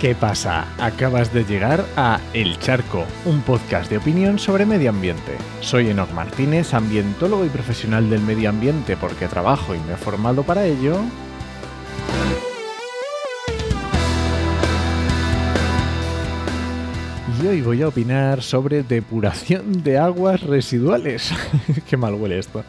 [0.00, 0.68] ¿Qué pasa?
[0.78, 5.36] Acabas de llegar a El Charco, un podcast de opinión sobre medio ambiente.
[5.60, 10.44] Soy Enoc Martínez, ambientólogo y profesional del medio ambiente porque trabajo y me he formado
[10.44, 11.00] para ello.
[17.40, 21.30] Y hoy voy a opinar sobre depuración de aguas residuales.
[21.88, 22.64] Qué mal huele esto.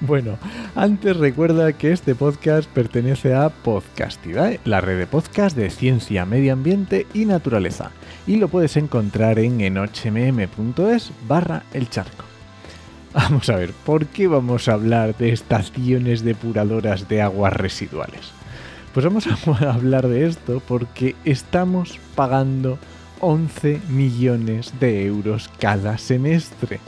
[0.00, 0.38] Bueno,
[0.74, 6.54] antes recuerda que este podcast pertenece a Podcastidae, la red de podcast de ciencia, medio
[6.54, 7.90] ambiente y naturaleza.
[8.26, 12.24] Y lo puedes encontrar en enochmm.es barra el charco.
[13.12, 18.30] Vamos a ver, ¿por qué vamos a hablar de estaciones depuradoras de aguas residuales?
[18.94, 22.78] Pues vamos a hablar de esto porque estamos pagando
[23.20, 26.80] 11 millones de euros cada semestre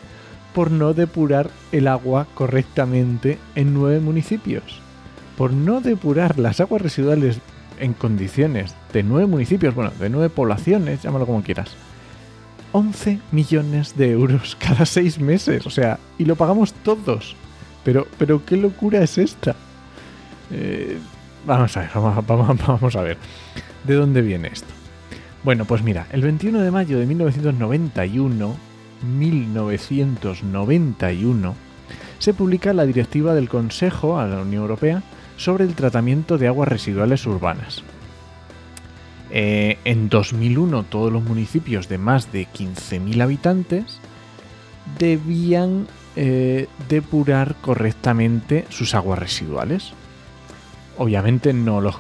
[0.55, 4.81] por no depurar el agua correctamente en nueve municipios.
[5.37, 7.39] Por no depurar las aguas residuales
[7.79, 11.77] en condiciones de nueve municipios, bueno, de nueve poblaciones, llámalo como quieras.
[12.73, 17.37] 11 millones de euros cada seis meses, o sea, y lo pagamos todos.
[17.85, 19.55] Pero, pero qué locura es esta.
[20.51, 20.99] Eh,
[21.47, 23.17] vamos a ver, vamos, vamos a ver.
[23.85, 24.78] ¿De dónde viene esto?
[25.49, 28.55] Bueno, pues mira, el 21 de mayo de 1991,
[29.17, 31.55] 1991,
[32.19, 35.03] se publica la directiva del Consejo a la Unión Europea
[35.39, 37.83] sobre el tratamiento de aguas residuales urbanas.
[39.31, 44.01] Eh, en 2001 todos los municipios de más de 15.000 habitantes
[44.99, 49.95] debían eh, depurar correctamente sus aguas residuales
[50.99, 51.93] obviamente no lo,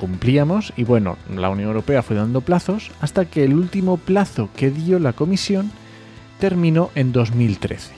[0.00, 4.70] cumplíamos y bueno, la Unión Europea fue dando plazos hasta que el último plazo que
[4.70, 5.70] dio la Comisión
[6.38, 7.92] terminó en 2013.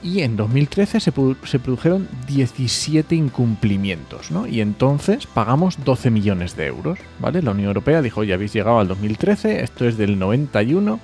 [0.00, 4.46] Y en 2013 se, produjeron 17 incumplimientos, ¿no?
[4.46, 7.42] Y entonces pagamos 12 millones de euros, ¿vale?
[7.42, 11.00] La Unión Europea dijo, ya habéis llegado al 2013, esto es del 91,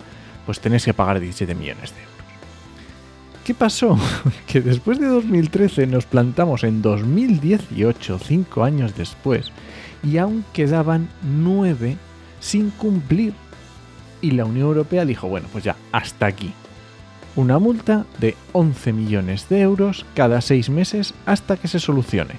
[0.47, 2.14] pues tenéis que pagar 17 millones de euros.
[3.45, 3.99] ¿Qué pasó?
[4.47, 9.53] que después de 2013 nos plantamos en 2018, cinco años después,
[10.03, 11.99] y aún quedaban nueve
[12.41, 13.35] sin cumplir.
[14.23, 16.55] Y la Unión Europea dijo, bueno, pues ya, hasta aquí.
[17.37, 22.37] Una multa de 11 millones de euros cada seis meses hasta que se solucione.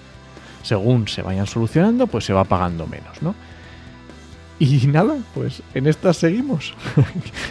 [0.64, 3.36] Según se vayan solucionando, pues se va pagando menos, ¿no?
[4.58, 6.74] Y nada, pues en estas seguimos.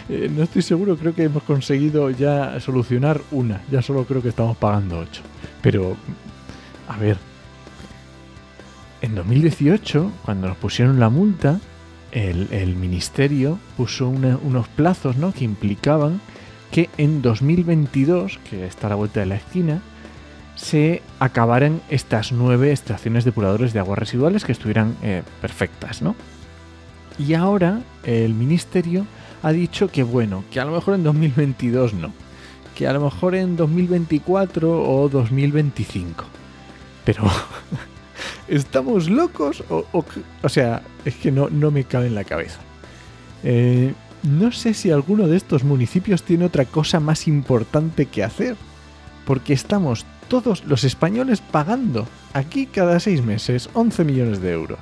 [0.07, 3.63] Eh, no estoy seguro, creo que hemos conseguido ya solucionar una.
[3.71, 5.23] Ya solo creo que estamos pagando ocho.
[5.63, 5.97] Pero,
[6.87, 7.17] a ver,
[9.01, 11.59] en 2018, cuando nos pusieron la multa,
[12.11, 15.33] el, ministerio puso unos plazos ¿no?
[15.33, 16.21] que implicaban
[16.71, 19.81] que en 2022, que está a la vuelta de la esquina,
[20.55, 26.15] se acabaran estas nueve estaciones depuradores de aguas residuales que estuvieran eh, perfectas, ¿no?
[27.17, 29.05] Y ahora el ministerio
[29.41, 32.11] ha dicho que bueno, que a lo mejor en 2022 no,
[32.75, 36.25] que a lo mejor en 2024 o 2025.
[37.05, 37.23] Pero,
[38.47, 39.63] ¿estamos locos?
[39.69, 42.59] O, o, sea, es que no, no me cabe en la cabeza.
[43.43, 43.93] Eh,
[44.23, 48.55] no sé si alguno de estos municipios tiene otra cosa más importante que hacer,
[49.25, 54.79] porque estamos todos los españoles pagando aquí cada seis meses 11 millones de euros.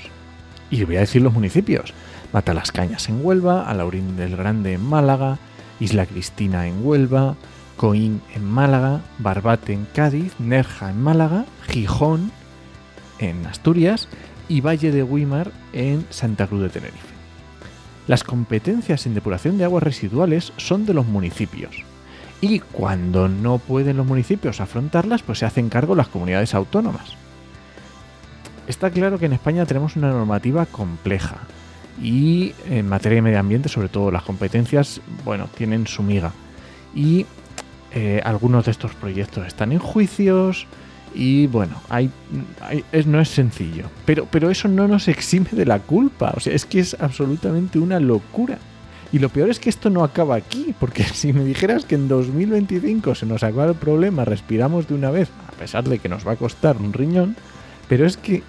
[0.71, 1.93] Y voy a decir los municipios.
[2.33, 5.37] Mata las Cañas en Huelva, Alaurín del Grande en Málaga,
[5.79, 7.35] Isla Cristina en Huelva,
[7.77, 12.31] Coín en Málaga, Barbate en Cádiz, Nerja en Málaga, Gijón
[13.19, 14.09] en Asturias
[14.49, 17.13] y Valle de Guimar en Santa Cruz de Tenerife.
[18.07, 21.83] Las competencias en depuración de aguas residuales son de los municipios.
[22.41, 27.15] Y cuando no pueden los municipios afrontarlas, pues se hacen cargo las comunidades autónomas.
[28.67, 31.37] Está claro que en España tenemos una normativa compleja,
[32.01, 36.31] y en materia de medio ambiente, sobre todo las competencias, bueno, tienen su miga.
[36.95, 37.25] Y
[37.91, 40.67] eh, algunos de estos proyectos están en juicios
[41.15, 42.09] y bueno, hay,
[43.05, 43.85] no es sencillo.
[44.05, 46.33] Pero, pero eso no nos exime de la culpa.
[46.35, 48.57] O sea, es que es absolutamente una locura.
[49.11, 52.07] Y lo peor es que esto no acaba aquí, porque si me dijeras que en
[52.07, 56.27] 2025 se nos acaba el problema, respiramos de una vez, a pesar de que nos
[56.27, 57.35] va a costar un riñón,
[57.87, 58.41] pero es que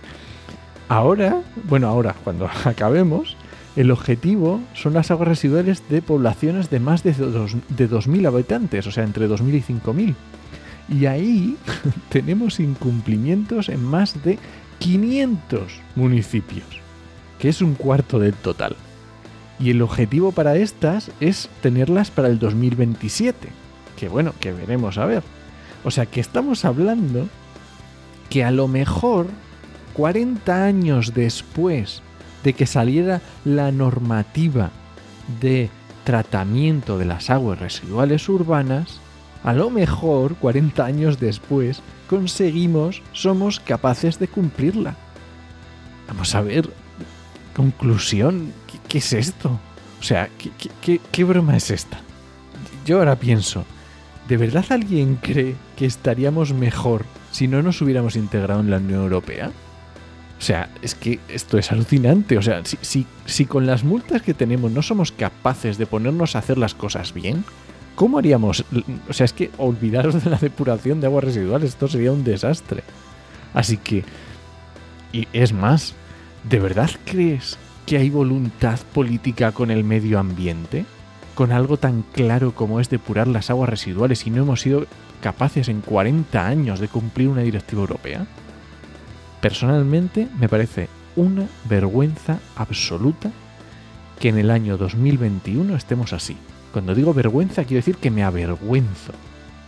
[0.89, 3.37] Ahora, bueno, ahora, cuando acabemos,
[3.77, 9.05] el objetivo son las aguas residuales de poblaciones de más de 2.000 habitantes, o sea,
[9.05, 10.15] entre 2.000 y 5.000.
[10.89, 11.57] Y ahí
[12.11, 14.39] tenemos incumplimientos en más de
[14.79, 16.67] 500 municipios,
[17.39, 18.77] que es un cuarto del total.
[19.59, 23.49] Y el objetivo para estas es tenerlas para el 2027,
[23.97, 25.23] que bueno, que veremos a ver.
[25.85, 27.29] O sea, que estamos hablando
[28.31, 29.29] que a lo mejor
[29.95, 32.03] 40 años después
[32.43, 34.71] de que saliera la normativa
[35.41, 35.71] de
[36.05, 39.01] tratamiento de las aguas residuales urbanas,
[39.43, 44.97] a lo mejor 40 años después conseguimos, somos capaces de cumplirla.
[46.09, 46.69] Vamos a ver,
[47.57, 48.53] conclusión,
[48.89, 49.59] ¿qué, es esto?
[50.01, 50.29] O sea,
[50.83, 51.99] ¿qué, broma es esta?
[52.85, 53.65] Yo ahora pienso,
[54.29, 59.03] ¿de verdad alguien cree que estaríamos mejor si no nos hubiéramos integrado en la Unión
[59.03, 59.51] Europea?
[60.45, 62.37] O sea, es que esto es alucinante.
[62.37, 66.41] O sea, si, si, con las multas que tenemos no somos capaces de ponernos a
[66.41, 67.47] hacer las cosas bien,
[67.95, 68.63] ¿cómo haríamos?
[69.09, 72.83] O sea, es que olvidaros de la depuración de aguas residuales, esto sería un desastre.
[73.55, 74.05] Así que,
[75.15, 75.95] y es más,
[76.47, 77.57] ¿de verdad crees
[77.87, 80.85] que hay voluntad política con el medio ambiente?
[81.35, 84.85] Con algo tan claro como es depurar las aguas residuales y no hemos sido
[85.23, 88.27] capaces en 40 años de cumplir una directiva europea?
[89.45, 93.31] Personalmente me parece una vergüenza absoluta
[94.19, 96.39] que en el año 2021 estemos así.
[96.73, 99.13] Cuando digo vergüenza quiero decir que me avergüenzo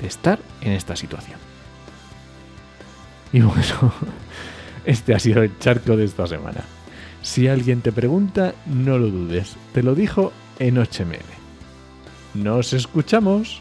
[0.01, 1.39] de estar en esta situación.
[3.35, 3.93] Y bueno,
[4.87, 6.65] este ha sido el charco de esta semana.
[7.21, 9.57] Si alguien te pregunta, no lo dudes.
[9.75, 11.05] Te lo dijo en 8
[12.33, 13.61] Nos escuchamos.